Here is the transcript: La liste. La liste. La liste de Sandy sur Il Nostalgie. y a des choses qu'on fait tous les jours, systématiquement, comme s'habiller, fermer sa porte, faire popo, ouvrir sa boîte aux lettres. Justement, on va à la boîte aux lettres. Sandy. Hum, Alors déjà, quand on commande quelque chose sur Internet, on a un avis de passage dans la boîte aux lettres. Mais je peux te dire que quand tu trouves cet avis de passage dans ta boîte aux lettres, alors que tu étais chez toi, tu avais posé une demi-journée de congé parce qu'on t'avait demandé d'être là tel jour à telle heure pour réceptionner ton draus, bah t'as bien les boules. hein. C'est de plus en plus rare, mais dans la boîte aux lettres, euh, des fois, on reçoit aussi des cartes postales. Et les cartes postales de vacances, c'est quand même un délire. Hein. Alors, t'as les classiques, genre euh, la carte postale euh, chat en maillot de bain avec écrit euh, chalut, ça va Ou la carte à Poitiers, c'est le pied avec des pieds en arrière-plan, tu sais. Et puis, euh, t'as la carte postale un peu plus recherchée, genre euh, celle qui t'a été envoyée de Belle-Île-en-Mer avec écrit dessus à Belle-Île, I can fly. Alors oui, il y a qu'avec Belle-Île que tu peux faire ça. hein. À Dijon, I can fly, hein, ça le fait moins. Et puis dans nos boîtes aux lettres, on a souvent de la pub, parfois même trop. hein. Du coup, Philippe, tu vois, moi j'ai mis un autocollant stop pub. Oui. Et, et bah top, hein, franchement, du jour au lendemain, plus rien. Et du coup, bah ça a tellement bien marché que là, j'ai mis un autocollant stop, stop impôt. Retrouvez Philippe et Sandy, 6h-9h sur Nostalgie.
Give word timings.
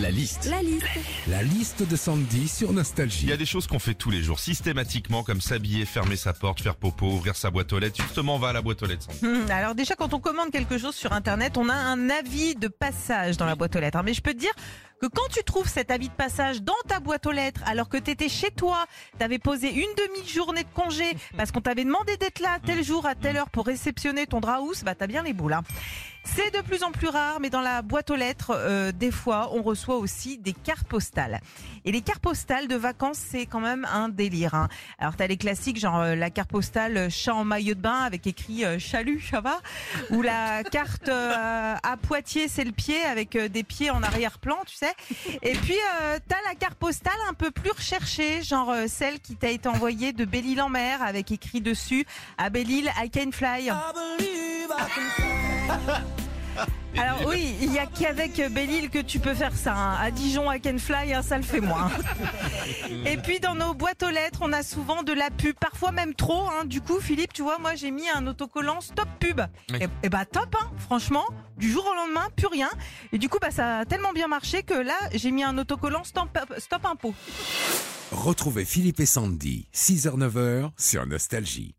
La 0.00 0.10
liste. 0.10 0.46
La 0.50 0.60
liste. 0.62 0.86
La 1.28 1.42
liste 1.42 1.88
de 1.88 1.94
Sandy 1.96 2.48
sur 2.48 2.70
Il 2.70 2.74
Nostalgie. 2.74 3.26
y 3.26 3.32
a 3.32 3.36
des 3.36 3.46
choses 3.46 3.66
qu'on 3.68 3.78
fait 3.78 3.94
tous 3.94 4.10
les 4.10 4.22
jours, 4.22 4.40
systématiquement, 4.40 5.22
comme 5.22 5.40
s'habiller, 5.40 5.84
fermer 5.86 6.16
sa 6.16 6.32
porte, 6.32 6.60
faire 6.60 6.74
popo, 6.74 7.06
ouvrir 7.06 7.36
sa 7.36 7.50
boîte 7.50 7.72
aux 7.72 7.78
lettres. 7.78 8.02
Justement, 8.02 8.34
on 8.36 8.38
va 8.38 8.48
à 8.48 8.52
la 8.52 8.60
boîte 8.62 8.82
aux 8.82 8.86
lettres. 8.86 9.06
Sandy. 9.06 9.24
Hum, 9.24 9.50
Alors 9.50 9.74
déjà, 9.76 9.94
quand 9.94 10.12
on 10.12 10.20
commande 10.20 10.50
quelque 10.50 10.78
chose 10.78 10.94
sur 10.96 11.12
Internet, 11.12 11.56
on 11.56 11.68
a 11.68 11.74
un 11.74 12.10
avis 12.10 12.56
de 12.56 12.66
passage 12.68 13.36
dans 13.36 13.46
la 13.46 13.54
boîte 13.54 13.76
aux 13.76 13.80
lettres. 13.80 14.02
Mais 14.04 14.14
je 14.14 14.20
peux 14.20 14.34
te 14.34 14.38
dire 14.40 14.52
que 15.00 15.06
quand 15.06 15.28
tu 15.32 15.42
trouves 15.44 15.68
cet 15.68 15.90
avis 15.90 16.08
de 16.08 16.14
passage 16.14 16.62
dans 16.62 16.72
ta 16.88 17.00
boîte 17.00 17.26
aux 17.26 17.32
lettres, 17.32 17.60
alors 17.66 17.88
que 17.88 17.96
tu 17.96 18.10
étais 18.10 18.28
chez 18.28 18.50
toi, 18.50 18.86
tu 19.18 19.24
avais 19.24 19.38
posé 19.38 19.72
une 19.72 19.94
demi-journée 19.96 20.64
de 20.64 20.68
congé 20.74 21.16
parce 21.36 21.50
qu'on 21.52 21.60
t'avait 21.60 21.84
demandé 21.84 22.16
d'être 22.16 22.40
là 22.40 22.58
tel 22.64 22.82
jour 22.82 23.06
à 23.06 23.14
telle 23.14 23.36
heure 23.36 23.50
pour 23.50 23.66
réceptionner 23.66 24.26
ton 24.26 24.40
draus, 24.40 24.82
bah 24.84 24.94
t'as 24.94 25.06
bien 25.06 25.22
les 25.22 25.32
boules. 25.32 25.52
hein. 25.54 25.62
C'est 26.26 26.54
de 26.56 26.62
plus 26.62 26.82
en 26.84 26.90
plus 26.90 27.08
rare, 27.08 27.38
mais 27.38 27.50
dans 27.50 27.60
la 27.60 27.82
boîte 27.82 28.10
aux 28.10 28.16
lettres, 28.16 28.52
euh, 28.56 28.92
des 28.92 29.10
fois, 29.10 29.50
on 29.52 29.60
reçoit 29.60 29.96
aussi 29.96 30.38
des 30.38 30.54
cartes 30.54 30.86
postales. 30.88 31.38
Et 31.84 31.92
les 31.92 32.00
cartes 32.00 32.22
postales 32.22 32.66
de 32.66 32.76
vacances, 32.76 33.18
c'est 33.18 33.44
quand 33.44 33.60
même 33.60 33.86
un 33.92 34.08
délire. 34.08 34.54
Hein. 34.54 34.70
Alors, 34.98 35.16
t'as 35.16 35.26
les 35.26 35.36
classiques, 35.36 35.78
genre 35.78 36.00
euh, 36.00 36.14
la 36.14 36.30
carte 36.30 36.48
postale 36.50 36.96
euh, 36.96 37.10
chat 37.10 37.34
en 37.34 37.44
maillot 37.44 37.74
de 37.74 37.80
bain 37.80 37.98
avec 37.98 38.26
écrit 38.26 38.64
euh, 38.64 38.78
chalut, 38.78 39.20
ça 39.20 39.42
va 39.42 39.60
Ou 40.10 40.22
la 40.22 40.64
carte 40.64 41.10
à 41.10 41.96
Poitiers, 42.00 42.48
c'est 42.48 42.64
le 42.64 42.72
pied 42.72 43.02
avec 43.04 43.36
des 43.36 43.62
pieds 43.62 43.90
en 43.90 44.02
arrière-plan, 44.02 44.56
tu 44.66 44.76
sais. 44.76 44.83
Et 45.42 45.52
puis, 45.52 45.76
euh, 46.02 46.18
t'as 46.28 46.36
la 46.48 46.54
carte 46.54 46.74
postale 46.74 47.12
un 47.28 47.34
peu 47.34 47.50
plus 47.50 47.70
recherchée, 47.70 48.42
genre 48.42 48.70
euh, 48.70 48.84
celle 48.88 49.20
qui 49.20 49.36
t'a 49.36 49.50
été 49.50 49.68
envoyée 49.68 50.12
de 50.12 50.24
Belle-Île-en-Mer 50.24 51.02
avec 51.02 51.32
écrit 51.32 51.60
dessus 51.60 52.06
à 52.38 52.50
Belle-Île, 52.50 52.90
I 52.96 53.10
can 53.10 53.30
fly. 53.32 53.70
Alors 56.96 57.26
oui, 57.26 57.54
il 57.60 57.72
y 57.72 57.78
a 57.78 57.86
qu'avec 57.86 58.36
Belle-Île 58.52 58.88
que 58.90 59.00
tu 59.00 59.18
peux 59.18 59.34
faire 59.34 59.54
ça. 59.56 59.74
hein. 59.74 59.96
À 60.00 60.10
Dijon, 60.10 60.50
I 60.52 60.60
can 60.60 60.78
fly, 60.78 61.12
hein, 61.12 61.22
ça 61.22 61.36
le 61.36 61.42
fait 61.42 61.60
moins. 61.60 61.90
Et 63.06 63.16
puis 63.16 63.40
dans 63.40 63.54
nos 63.54 63.74
boîtes 63.74 64.02
aux 64.02 64.10
lettres, 64.10 64.40
on 64.42 64.52
a 64.52 64.62
souvent 64.62 65.02
de 65.02 65.12
la 65.12 65.30
pub, 65.30 65.56
parfois 65.58 65.90
même 65.92 66.14
trop. 66.14 66.44
hein. 66.50 66.64
Du 66.64 66.80
coup, 66.80 67.00
Philippe, 67.00 67.32
tu 67.32 67.42
vois, 67.42 67.58
moi 67.58 67.74
j'ai 67.74 67.90
mis 67.90 68.08
un 68.08 68.26
autocollant 68.26 68.80
stop 68.80 69.08
pub. 69.18 69.40
Oui. 69.72 69.78
Et, 69.82 70.06
et 70.06 70.08
bah 70.08 70.24
top, 70.24 70.54
hein, 70.60 70.70
franchement, 70.78 71.24
du 71.56 71.70
jour 71.70 71.84
au 71.90 71.94
lendemain, 71.94 72.28
plus 72.36 72.46
rien. 72.46 72.70
Et 73.12 73.18
du 73.18 73.28
coup, 73.28 73.38
bah 73.40 73.50
ça 73.50 73.78
a 73.78 73.84
tellement 73.84 74.12
bien 74.12 74.28
marché 74.28 74.62
que 74.62 74.74
là, 74.74 74.94
j'ai 75.12 75.30
mis 75.32 75.42
un 75.42 75.58
autocollant 75.58 76.04
stop, 76.04 76.28
stop 76.58 76.84
impôt. 76.86 77.14
Retrouvez 78.12 78.64
Philippe 78.64 79.00
et 79.00 79.06
Sandy, 79.06 79.66
6h-9h 79.74 80.70
sur 80.78 81.06
Nostalgie. 81.06 81.74